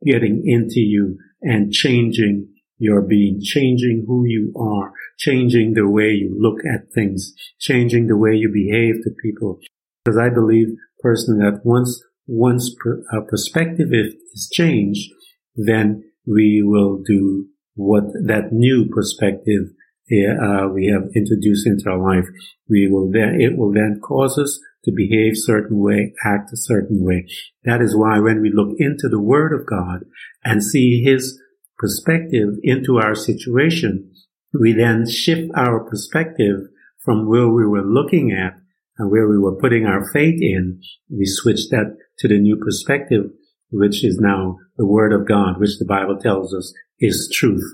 getting 0.05 0.43
into 0.45 0.81
you 0.81 1.19
and 1.43 1.73
changing 1.73 2.49
your 2.79 3.03
being, 3.03 3.41
changing 3.41 4.05
who 4.07 4.25
you 4.27 4.53
are, 4.59 4.93
changing 5.19 5.75
the 5.75 5.89
way 5.89 6.11
you 6.11 6.37
look 6.37 6.59
at 6.65 6.93
things, 6.93 7.33
changing 7.61 8.09
the 8.09 8.17
way 8.17 8.35
you 8.35 8.51
behave 8.53 8.97
to 9.05 9.11
people. 9.23 9.61
Because 10.05 10.19
I 10.19 10.31
believe 10.31 10.69
personally 11.01 11.41
that 11.41 11.61
once 11.65 12.03
once 12.27 12.75
uh, 13.13 13.21
perspective 13.29 13.89
is 13.93 14.49
changed, 14.53 15.11
then 15.57 16.05
we 16.27 16.63
will 16.65 17.03
do 17.05 17.47
what 17.75 18.05
that 18.27 18.53
new 18.53 18.89
perspective 18.89 19.75
uh, 20.13 20.69
we 20.69 20.87
have 20.87 21.09
introduced 21.15 21.67
into 21.67 21.89
our 21.89 21.99
life, 21.99 22.29
we 22.69 22.89
will 22.91 23.11
then, 23.11 23.41
it 23.41 23.57
will 23.57 23.73
then 23.73 24.01
cause 24.03 24.39
us 24.39 24.61
to 24.85 24.93
behave 24.95 25.33
certain 25.35 25.79
way, 25.79 26.13
act 26.25 26.53
a 26.53 26.57
certain 26.57 27.05
way. 27.05 27.27
That 27.65 27.81
is 27.81 27.97
why 27.97 28.19
when 28.19 28.43
we 28.43 28.53
look 28.53 28.75
into 28.79 29.09
the 29.09 29.21
Word 29.21 29.53
of 29.53 29.67
God 29.67 30.05
and 30.45 30.63
see 30.63 31.03
His 31.03 31.41
perspective 31.79 32.59
into 32.63 32.99
our 32.99 33.15
situation, 33.15 34.11
we 34.53 34.73
then 34.73 35.09
shift 35.09 35.51
our 35.55 35.81
perspective 35.81 36.69
from 36.99 37.29
where 37.29 37.49
we 37.49 37.67
were 37.67 37.85
looking 37.85 38.33
at 38.33 38.61
and 39.03 39.11
where 39.11 39.29
we 39.29 39.37
were 39.37 39.57
putting 39.57 39.85
our 39.85 40.09
faith 40.13 40.39
in. 40.41 40.81
We 41.11 41.25
switched 41.27 41.71
that 41.73 41.97
to 42.21 42.29
the 42.29 42.39
new 42.39 42.57
perspective, 42.57 43.25
which 43.73 44.05
is 44.05 44.19
now 44.21 44.59
the 44.77 44.87
Word 44.87 45.13
of 45.13 45.27
God, 45.27 45.59
which 45.59 45.79
the 45.79 45.85
Bible 45.85 46.17
tells 46.17 46.55
us 46.55 46.73
is 47.01 47.29
truth. 47.35 47.65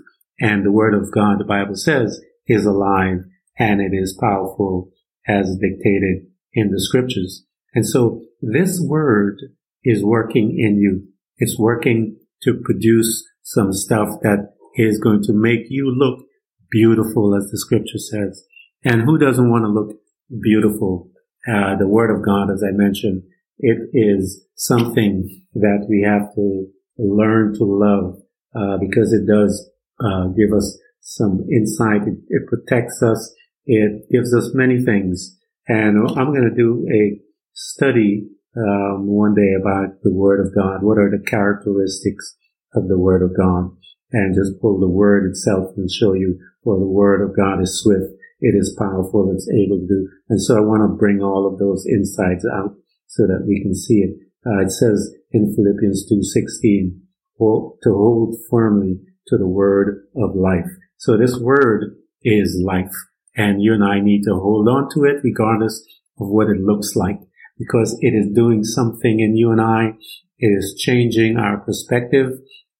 And 0.41 0.65
the 0.65 0.73
word 0.73 0.95
of 0.95 1.13
God, 1.13 1.39
the 1.39 1.45
Bible 1.45 1.75
says, 1.75 2.21
is 2.47 2.65
alive 2.65 3.19
and 3.59 3.81
it 3.81 3.95
is 3.95 4.17
powerful 4.19 4.91
as 5.27 5.59
dictated 5.61 6.29
in 6.55 6.71
the 6.71 6.81
scriptures. 6.81 7.45
And 7.75 7.87
so 7.87 8.23
this 8.41 8.81
word 8.81 9.37
is 9.85 10.03
working 10.03 10.57
in 10.59 10.79
you. 10.79 11.09
It's 11.37 11.59
working 11.59 12.17
to 12.45 12.61
produce 12.65 13.29
some 13.43 13.73
stuff 13.73 14.09
that 14.23 14.55
is 14.77 14.99
going 14.99 15.23
to 15.25 15.33
make 15.35 15.67
you 15.69 15.93
look 15.95 16.25
beautiful 16.71 17.37
as 17.37 17.51
the 17.51 17.59
scripture 17.59 17.99
says. 17.99 18.45
And 18.85 19.03
who 19.03 19.19
doesn't 19.19 19.51
want 19.51 19.65
to 19.65 19.69
look 19.69 19.99
beautiful? 20.41 21.11
Uh, 21.49 21.77
the 21.77 21.89
word 21.89 22.15
of 22.15 22.25
God, 22.25 22.51
as 22.53 22.63
I 22.63 22.73
mentioned, 22.73 23.23
it 23.59 23.91
is 23.93 24.45
something 24.55 25.45
that 25.55 25.87
we 25.89 26.03
have 26.07 26.35
to 26.35 26.67
learn 26.99 27.55
to 27.55 27.65
love 27.65 28.21
uh, 28.55 28.79
because 28.79 29.13
it 29.13 29.27
does 29.27 29.71
uh, 30.05 30.29
give 30.29 30.53
us 30.53 30.79
some 31.01 31.47
insight. 31.51 32.03
It, 32.07 32.19
it, 32.29 32.47
protects 32.47 33.03
us. 33.03 33.35
It 33.65 34.11
gives 34.11 34.35
us 34.35 34.51
many 34.55 34.85
things. 34.85 35.37
And 35.67 35.99
I'm 36.19 36.33
going 36.33 36.49
to 36.49 36.55
do 36.55 36.87
a 36.93 37.21
study 37.55 38.29
um, 38.57 39.07
one 39.07 39.35
day 39.35 39.55
about 39.61 40.03
the 40.03 40.13
Word 40.13 40.45
of 40.45 40.55
God. 40.55 40.83
What 40.83 40.99
are 40.99 41.11
the 41.11 41.25
characteristics 41.25 42.37
of 42.75 42.89
the 42.89 42.99
Word 42.99 43.23
of 43.23 43.37
God? 43.37 43.77
And 44.13 44.35
just 44.35 44.61
pull 44.61 44.81
the 44.81 44.89
Word 44.89 45.29
itself 45.31 45.73
and 45.77 45.91
show 45.91 46.15
you. 46.15 46.39
For 46.65 46.79
the 46.79 46.87
Word 46.87 47.23
of 47.23 47.37
God 47.37 47.61
is 47.63 47.81
swift. 47.81 48.13
It 48.41 48.55
is 48.57 48.77
powerful. 48.79 49.33
It's 49.35 49.51
able 49.51 49.81
to 49.81 49.87
do. 49.87 50.09
And 50.29 50.41
so 50.41 50.57
I 50.57 50.61
want 50.61 50.83
to 50.83 50.97
bring 50.97 51.21
all 51.23 51.47
of 51.47 51.59
those 51.59 51.85
insights 51.87 52.45
out 52.53 52.77
so 53.07 53.27
that 53.27 53.45
we 53.47 53.61
can 53.63 53.75
see 53.75 54.05
it. 54.07 54.17
Uh, 54.47 54.63
it 54.63 54.71
says 54.71 55.15
in 55.33 55.55
Philippians 55.55 56.07
2:16 56.09 57.01
to 57.39 57.93
hold 57.93 58.37
firmly 58.51 59.01
to 59.29 59.37
the 59.37 59.47
word 59.47 60.09
of 60.17 60.35
life. 60.35 60.71
So 60.97 61.17
this 61.17 61.39
word 61.39 61.97
is 62.23 62.61
life 62.65 62.95
and 63.37 63.63
you 63.63 63.75
and 63.75 63.85
I 63.85 64.01
need 64.01 64.25
to 64.25 64.35
hold 64.35 64.69
on 64.69 64.89
to 64.95 65.05
it 65.05 65.23
regardless 65.23 65.85
of 66.19 66.29
what 66.29 66.49
it 66.49 66.61
looks 66.61 66.97
like 66.97 67.21
because 67.57 67.97
it 68.01 68.11
is 68.11 68.35
doing 68.35 68.65
something 68.65 69.21
in 69.21 69.37
you 69.37 69.53
and 69.53 69.61
I. 69.61 69.95
It 70.39 70.49
is 70.49 70.75
changing 70.79 71.37
our 71.37 71.59
perspective 71.59 72.33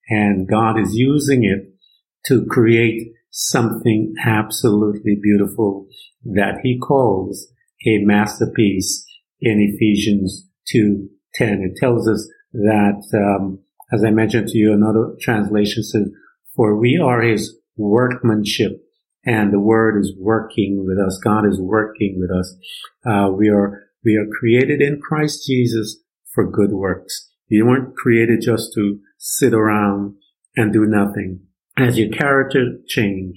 and 0.09 0.49
God 0.49 0.79
is 0.79 0.95
using 0.95 1.45
it 1.45 1.75
to 2.27 2.47
create 2.47 3.13
something 3.31 4.15
absolutely 4.25 5.19
beautiful 5.21 5.87
that 6.25 6.61
he 6.63 6.79
calls 6.79 7.49
a 7.87 7.99
masterpiece 7.99 9.07
in 9.41 9.61
Ephesians 9.61 10.49
2:10. 10.75 11.63
It 11.63 11.77
tells 11.77 12.09
us 12.09 12.29
that 12.53 13.03
um, 13.15 13.61
as 13.93 14.05
I 14.05 14.11
mentioned 14.11 14.49
to 14.49 14.59
you, 14.59 14.73
another 14.73 15.15
translation 15.21 15.83
says, 15.83 16.11
for 16.55 16.79
we 16.79 16.99
are 16.99 17.23
his 17.23 17.57
workmanship 17.77 18.83
and 19.25 19.53
the 19.53 19.61
word 19.61 19.99
is 20.01 20.13
working 20.19 20.85
with 20.87 20.99
us. 20.99 21.19
God 21.23 21.47
is 21.47 21.61
working 21.61 22.19
with 22.19 22.31
us. 22.31 22.55
Uh, 23.07 23.31
we 23.31 23.49
are, 23.49 23.85
we 24.05 24.17
are 24.17 24.27
created 24.39 24.83
in 24.83 25.01
Christ 25.01 25.47
Jesus 25.47 26.01
for 26.35 26.51
good 26.51 26.73
works. 26.73 27.31
You 27.49 27.67
weren't 27.67 27.97
created 27.97 28.41
just 28.43 28.75
to 28.75 29.01
sit 29.17 29.55
around 29.55 30.17
and 30.57 30.73
do 30.73 30.85
nothing. 30.85 31.48
As 31.79 31.97
your 31.97 32.11
character 32.11 32.79
change 32.89 33.37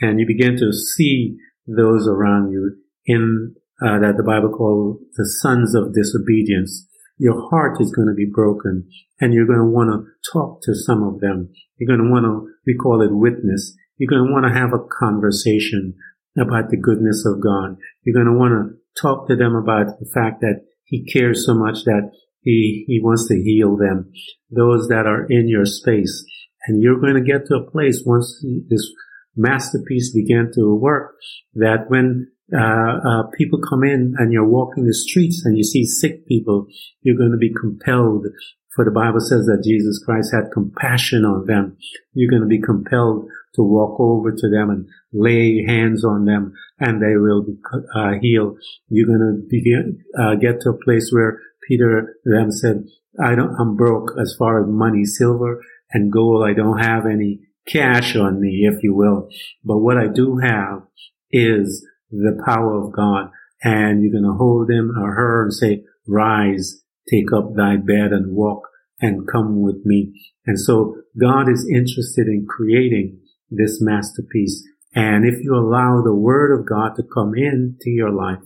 and 0.00 0.18
you 0.18 0.26
begin 0.26 0.56
to 0.56 0.72
see 0.72 1.36
those 1.68 2.08
around 2.08 2.50
you 2.50 2.78
in 3.06 3.54
uh, 3.80 4.00
that 4.00 4.16
the 4.16 4.24
Bible 4.24 4.50
calls 4.50 4.98
the 5.14 5.28
sons 5.40 5.72
of 5.74 5.94
disobedience, 5.94 6.88
your 7.16 7.48
heart 7.48 7.80
is 7.80 7.92
going 7.92 8.08
to 8.08 8.14
be 8.14 8.26
broken 8.26 8.88
and 9.20 9.32
you're 9.32 9.46
going 9.46 9.60
to 9.60 9.64
want 9.64 9.90
to 9.90 10.32
talk 10.32 10.62
to 10.62 10.74
some 10.74 11.04
of 11.04 11.20
them. 11.20 11.52
You're 11.76 11.96
going 11.96 12.04
to 12.04 12.10
want 12.10 12.24
to, 12.24 12.50
we 12.66 12.74
call 12.74 13.02
it 13.02 13.14
witness. 13.14 13.76
You're 13.98 14.10
going 14.10 14.26
to 14.26 14.32
want 14.32 14.46
to 14.46 14.58
have 14.58 14.72
a 14.72 14.84
conversation 14.98 15.94
about 16.36 16.70
the 16.70 16.76
goodness 16.76 17.24
of 17.24 17.40
God. 17.40 17.76
You're 18.02 18.20
going 18.20 18.32
to 18.32 18.38
want 18.38 18.52
to 18.52 19.00
talk 19.00 19.28
to 19.28 19.36
them 19.36 19.54
about 19.54 19.98
the 20.00 20.10
fact 20.12 20.40
that 20.40 20.66
he 20.84 21.04
cares 21.04 21.46
so 21.46 21.54
much 21.54 21.84
that 21.84 22.10
he, 22.40 22.84
he 22.86 23.00
wants 23.02 23.28
to 23.28 23.34
heal 23.34 23.76
them, 23.76 24.12
those 24.50 24.88
that 24.88 25.06
are 25.06 25.24
in 25.28 25.48
your 25.48 25.66
space. 25.66 26.24
And 26.66 26.82
you're 26.82 27.00
going 27.00 27.14
to 27.14 27.20
get 27.20 27.46
to 27.46 27.54
a 27.56 27.70
place 27.70 28.02
once 28.04 28.44
this 28.68 28.92
masterpiece 29.36 30.12
began 30.12 30.50
to 30.54 30.74
work 30.74 31.14
that 31.54 31.84
when 31.88 32.28
uh, 32.54 32.58
uh, 32.58 33.22
people 33.36 33.60
come 33.68 33.84
in 33.84 34.14
and 34.18 34.32
you're 34.32 34.48
walking 34.48 34.84
the 34.84 34.94
streets 34.94 35.42
and 35.44 35.56
you 35.56 35.64
see 35.64 35.84
sick 35.84 36.26
people, 36.26 36.66
you're 37.02 37.16
going 37.18 37.32
to 37.32 37.38
be 37.38 37.52
compelled. 37.52 38.26
For 38.74 38.84
the 38.84 38.90
Bible 38.90 39.20
says 39.20 39.46
that 39.46 39.64
Jesus 39.64 40.02
Christ 40.04 40.32
had 40.34 40.52
compassion 40.52 41.24
on 41.24 41.46
them. 41.46 41.76
You're 42.12 42.30
going 42.30 42.42
to 42.42 42.48
be 42.48 42.60
compelled 42.60 43.28
to 43.54 43.62
walk 43.62 43.98
over 43.98 44.32
to 44.32 44.50
them 44.50 44.70
and 44.70 44.86
lay 45.12 45.64
hands 45.66 46.04
on 46.04 46.26
them 46.26 46.52
and 46.78 47.00
they 47.00 47.16
will 47.16 47.42
be 47.42 47.56
uh, 47.94 48.12
healed. 48.20 48.58
You're 48.88 49.06
going 49.06 49.20
to 49.20 49.48
begin, 49.48 50.04
uh, 50.18 50.34
get 50.34 50.60
to 50.60 50.70
a 50.70 50.84
place 50.84 51.10
where 51.10 51.40
Peter 51.66 52.16
them 52.24 52.50
said, 52.50 52.84
I 53.18 53.34
don't, 53.34 53.56
I'm 53.58 53.76
broke 53.76 54.10
as 54.20 54.36
far 54.38 54.62
as 54.62 54.68
money, 54.68 55.04
silver 55.04 55.62
and 55.92 56.12
gold. 56.12 56.46
I 56.48 56.52
don't 56.52 56.78
have 56.78 57.06
any 57.06 57.40
cash 57.66 58.16
on 58.16 58.40
me, 58.40 58.68
if 58.70 58.82
you 58.82 58.94
will. 58.94 59.28
But 59.64 59.78
what 59.78 59.96
I 59.96 60.06
do 60.06 60.38
have 60.38 60.82
is 61.30 61.86
the 62.10 62.40
power 62.44 62.74
of 62.74 62.92
God. 62.92 63.30
And 63.62 64.02
you're 64.02 64.12
going 64.12 64.30
to 64.30 64.38
hold 64.38 64.70
him 64.70 64.92
or 64.96 65.14
her 65.14 65.42
and 65.42 65.52
say, 65.52 65.84
rise, 66.06 66.82
take 67.10 67.32
up 67.32 67.54
thy 67.56 67.76
bed 67.76 68.12
and 68.12 68.34
walk 68.34 68.68
and 69.00 69.26
come 69.30 69.62
with 69.62 69.84
me. 69.84 70.12
And 70.46 70.60
so 70.60 70.96
God 71.18 71.50
is 71.50 71.68
interested 71.68 72.26
in 72.28 72.46
creating 72.48 73.18
this 73.50 73.78
masterpiece. 73.80 74.62
And 74.94 75.26
if 75.26 75.42
you 75.42 75.54
allow 75.54 76.02
the 76.02 76.14
word 76.14 76.58
of 76.58 76.66
God 76.66 76.94
to 76.96 77.02
come 77.02 77.32
into 77.34 77.90
your 77.90 78.10
life 78.10 78.42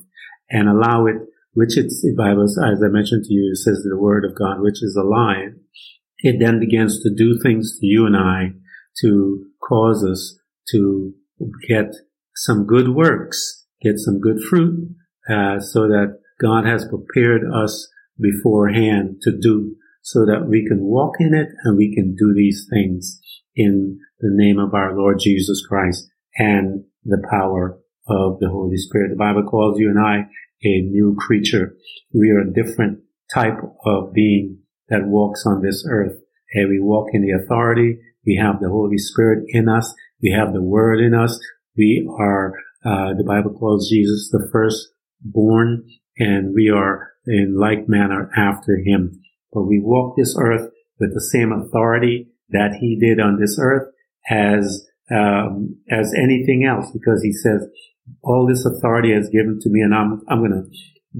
and 0.48 0.68
allow 0.68 1.06
it, 1.06 1.16
which 1.52 1.76
it's, 1.76 2.00
the 2.02 2.14
Bible, 2.16 2.44
as 2.44 2.58
I 2.58 2.88
mentioned 2.88 3.24
to 3.24 3.34
you, 3.34 3.50
it 3.52 3.58
says 3.58 3.82
the 3.82 3.98
word 3.98 4.24
of 4.24 4.36
God, 4.36 4.60
which 4.60 4.82
is 4.82 4.96
alive, 4.96 5.54
it 6.22 6.38
then 6.38 6.60
begins 6.60 7.02
to 7.02 7.10
do 7.14 7.38
things 7.42 7.78
to 7.78 7.86
you 7.86 8.06
and 8.06 8.16
I 8.16 8.52
to 9.02 9.46
cause 9.66 10.04
us 10.04 10.38
to 10.72 11.14
get 11.68 11.94
some 12.34 12.66
good 12.66 12.88
works, 12.94 13.66
get 13.82 13.98
some 13.98 14.20
good 14.20 14.40
fruit, 14.48 14.94
uh, 15.28 15.60
so 15.60 15.88
that 15.88 16.18
God 16.40 16.66
has 16.66 16.86
prepared 16.86 17.42
us 17.52 17.88
beforehand 18.18 19.20
to 19.22 19.32
do 19.40 19.76
so 20.02 20.24
that 20.26 20.46
we 20.48 20.66
can 20.66 20.82
walk 20.82 21.14
in 21.20 21.34
it 21.34 21.48
and 21.64 21.76
we 21.76 21.94
can 21.94 22.14
do 22.16 22.32
these 22.34 22.66
things 22.70 23.20
in 23.54 23.98
the 24.20 24.30
name 24.32 24.58
of 24.58 24.74
our 24.74 24.96
Lord 24.96 25.18
Jesus 25.20 25.64
Christ 25.66 26.08
and 26.36 26.84
the 27.04 27.22
power 27.30 27.78
of 28.08 28.38
the 28.40 28.48
Holy 28.48 28.76
Spirit. 28.76 29.10
The 29.10 29.16
Bible 29.16 29.44
calls 29.44 29.78
you 29.78 29.90
and 29.90 29.98
I 29.98 30.28
a 30.64 30.80
new 30.82 31.16
creature. 31.18 31.74
We 32.12 32.30
are 32.30 32.40
a 32.40 32.52
different 32.52 33.00
type 33.32 33.58
of 33.84 34.12
being 34.12 34.58
that 34.90 35.06
walks 35.06 35.44
on 35.46 35.62
this 35.62 35.84
earth. 35.88 36.16
And 36.52 36.68
we 36.68 36.80
walk 36.80 37.08
in 37.12 37.22
the 37.22 37.32
authority. 37.32 37.98
We 38.26 38.36
have 38.42 38.60
the 38.60 38.68
Holy 38.68 38.98
Spirit 38.98 39.44
in 39.48 39.68
us. 39.68 39.94
We 40.22 40.32
have 40.36 40.52
the 40.52 40.62
Word 40.62 41.00
in 41.00 41.14
us. 41.14 41.40
We 41.76 42.06
are, 42.18 42.54
uh, 42.84 43.14
the 43.14 43.24
Bible 43.26 43.56
calls 43.58 43.88
Jesus 43.88 44.28
the 44.30 44.48
firstborn 44.52 45.84
and 46.18 46.52
we 46.54 46.68
are 46.70 47.12
in 47.26 47.56
like 47.58 47.88
manner 47.88 48.30
after 48.36 48.78
him. 48.84 49.22
But 49.52 49.62
we 49.62 49.80
walk 49.82 50.16
this 50.16 50.36
earth 50.38 50.70
with 50.98 51.14
the 51.14 51.28
same 51.32 51.52
authority 51.52 52.28
that 52.50 52.78
he 52.80 52.98
did 53.00 53.20
on 53.20 53.38
this 53.40 53.58
earth 53.60 53.88
as, 54.28 54.86
um, 55.10 55.76
as 55.90 56.12
anything 56.14 56.64
else 56.68 56.90
because 56.92 57.22
he 57.22 57.32
says, 57.32 57.66
all 58.22 58.46
this 58.46 58.66
authority 58.66 59.12
is 59.12 59.30
given 59.30 59.58
to 59.62 59.70
me 59.70 59.80
and 59.80 59.94
I'm, 59.94 60.22
I'm 60.28 60.40
going 60.40 60.50
to 60.50 60.68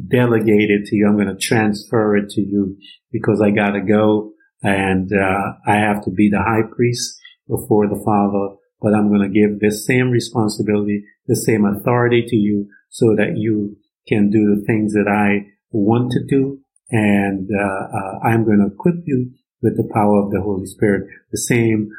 delegate 0.09 0.71
it 0.71 0.87
to 0.87 0.97
you. 0.97 1.07
I'm 1.07 1.17
going 1.17 1.35
to 1.35 1.37
transfer 1.37 2.17
it 2.17 2.31
to 2.31 2.41
you 2.41 2.77
because 3.11 3.41
I 3.41 3.51
got 3.51 3.71
to 3.71 3.81
go 3.81 4.33
and, 4.63 5.11
uh, 5.13 5.53
I 5.67 5.77
have 5.77 6.05
to 6.05 6.11
be 6.11 6.29
the 6.31 6.43
high 6.43 6.69
priest 6.75 7.19
before 7.49 7.89
the 7.89 8.01
Father 8.05 8.57
but 8.81 8.95
I'm 8.95 9.09
going 9.09 9.31
to 9.31 9.41
give 9.41 9.61
this 9.61 9.87
same 9.87 10.11
responsibility, 10.11 11.05
the 11.27 11.37
same 11.37 11.65
authority 11.65 12.25
to 12.27 12.37
you 12.37 12.69
so 12.89 13.15
that 13.17 13.37
you 13.37 13.77
can 14.09 14.31
do 14.31 14.55
the 14.55 14.65
things 14.67 14.95
that 14.95 15.07
I 15.09 15.51
want 15.71 16.13
to 16.13 16.25
do. 16.27 16.61
And 16.91 17.49
uh, 17.53 17.63
uh, 17.63 18.29
I'm 18.29 18.45
going 18.45 18.59
to 18.59 18.75
equip 18.75 19.05
you 19.07 19.33
with 19.63 19.77
the 19.77 19.89
power 19.93 20.25
of 20.25 20.31
the 20.31 20.41
Holy 20.41 20.67
Spirit, 20.67 21.07
the 21.31 21.39
same 21.39 21.91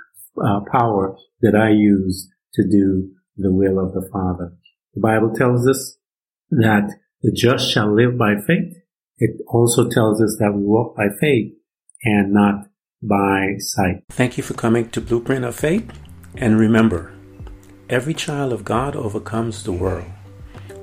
uh, 0.43 0.61
power 0.71 1.15
that 1.41 1.55
I 1.55 1.69
use 1.69 2.29
to 2.55 2.63
do 2.63 3.11
the 3.37 3.51
will 3.51 3.79
of 3.79 3.93
the 3.93 4.07
Father. 4.11 4.53
The 4.95 5.01
Bible 5.01 5.33
tells 5.33 5.67
us 5.67 5.97
that 6.49 6.89
the 7.21 7.31
just 7.31 7.71
shall 7.71 7.93
live 7.93 8.17
by 8.17 8.35
faith. 8.35 8.77
It 9.17 9.41
also 9.47 9.87
tells 9.87 10.21
us 10.21 10.37
that 10.39 10.53
we 10.55 10.63
walk 10.63 10.95
by 10.95 11.07
faith 11.19 11.53
and 12.03 12.33
not 12.33 12.65
by 13.01 13.55
sight. 13.59 14.03
Thank 14.09 14.37
you 14.37 14.43
for 14.43 14.53
coming 14.53 14.89
to 14.89 15.01
Blueprint 15.01 15.45
of 15.45 15.55
Faith. 15.55 15.91
And 16.35 16.59
remember, 16.59 17.13
every 17.89 18.13
child 18.13 18.53
of 18.53 18.65
God 18.65 18.95
overcomes 18.95 19.63
the 19.63 19.71
world, 19.71 20.11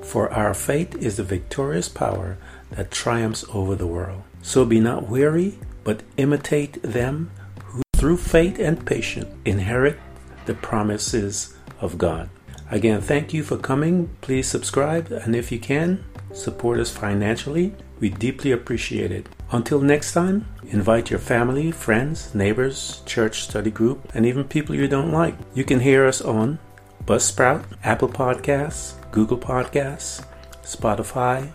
for 0.02 0.32
our 0.32 0.54
faith 0.54 0.94
is 0.96 1.16
the 1.16 1.24
victorious 1.24 1.88
power 1.88 2.38
that 2.70 2.90
triumphs 2.90 3.44
over 3.52 3.74
the 3.74 3.86
world. 3.86 4.22
So 4.42 4.64
be 4.64 4.78
not 4.78 5.08
weary, 5.08 5.58
but 5.84 6.02
imitate 6.16 6.82
them 6.82 7.30
who 7.64 7.82
through 7.96 8.18
faith 8.18 8.58
and 8.58 8.86
patience 8.86 9.34
inherit 9.44 9.98
the 10.46 10.54
promises 10.54 11.56
of 11.80 11.98
God. 11.98 12.30
Again, 12.70 13.00
thank 13.00 13.32
you 13.32 13.42
for 13.42 13.56
coming. 13.56 14.10
Please 14.20 14.46
subscribe, 14.46 15.10
and 15.10 15.34
if 15.34 15.50
you 15.50 15.58
can, 15.58 16.04
support 16.32 16.78
us 16.78 16.90
financially. 16.90 17.74
We 17.98 18.10
deeply 18.10 18.52
appreciate 18.52 19.10
it. 19.10 19.26
Until 19.50 19.80
next 19.80 20.12
time, 20.12 20.46
invite 20.68 21.10
your 21.10 21.18
family, 21.18 21.70
friends, 21.70 22.34
neighbors, 22.34 23.00
church 23.06 23.42
study 23.42 23.70
group, 23.70 24.10
and 24.14 24.26
even 24.26 24.44
people 24.44 24.74
you 24.74 24.86
don't 24.86 25.12
like. 25.12 25.34
You 25.54 25.64
can 25.64 25.80
hear 25.80 26.06
us 26.06 26.20
on 26.20 26.58
Buzzsprout, 27.06 27.64
Apple 27.82 28.10
Podcasts, 28.10 28.92
Google 29.12 29.38
Podcasts, 29.38 30.22
Spotify, 30.62 31.50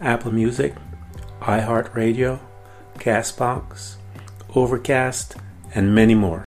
Apple 0.00 0.32
Music, 0.32 0.74
iHeartRadio, 1.40 2.40
Castbox, 2.98 3.96
Overcast, 4.54 5.36
and 5.74 5.94
many 5.94 6.14
more. 6.14 6.44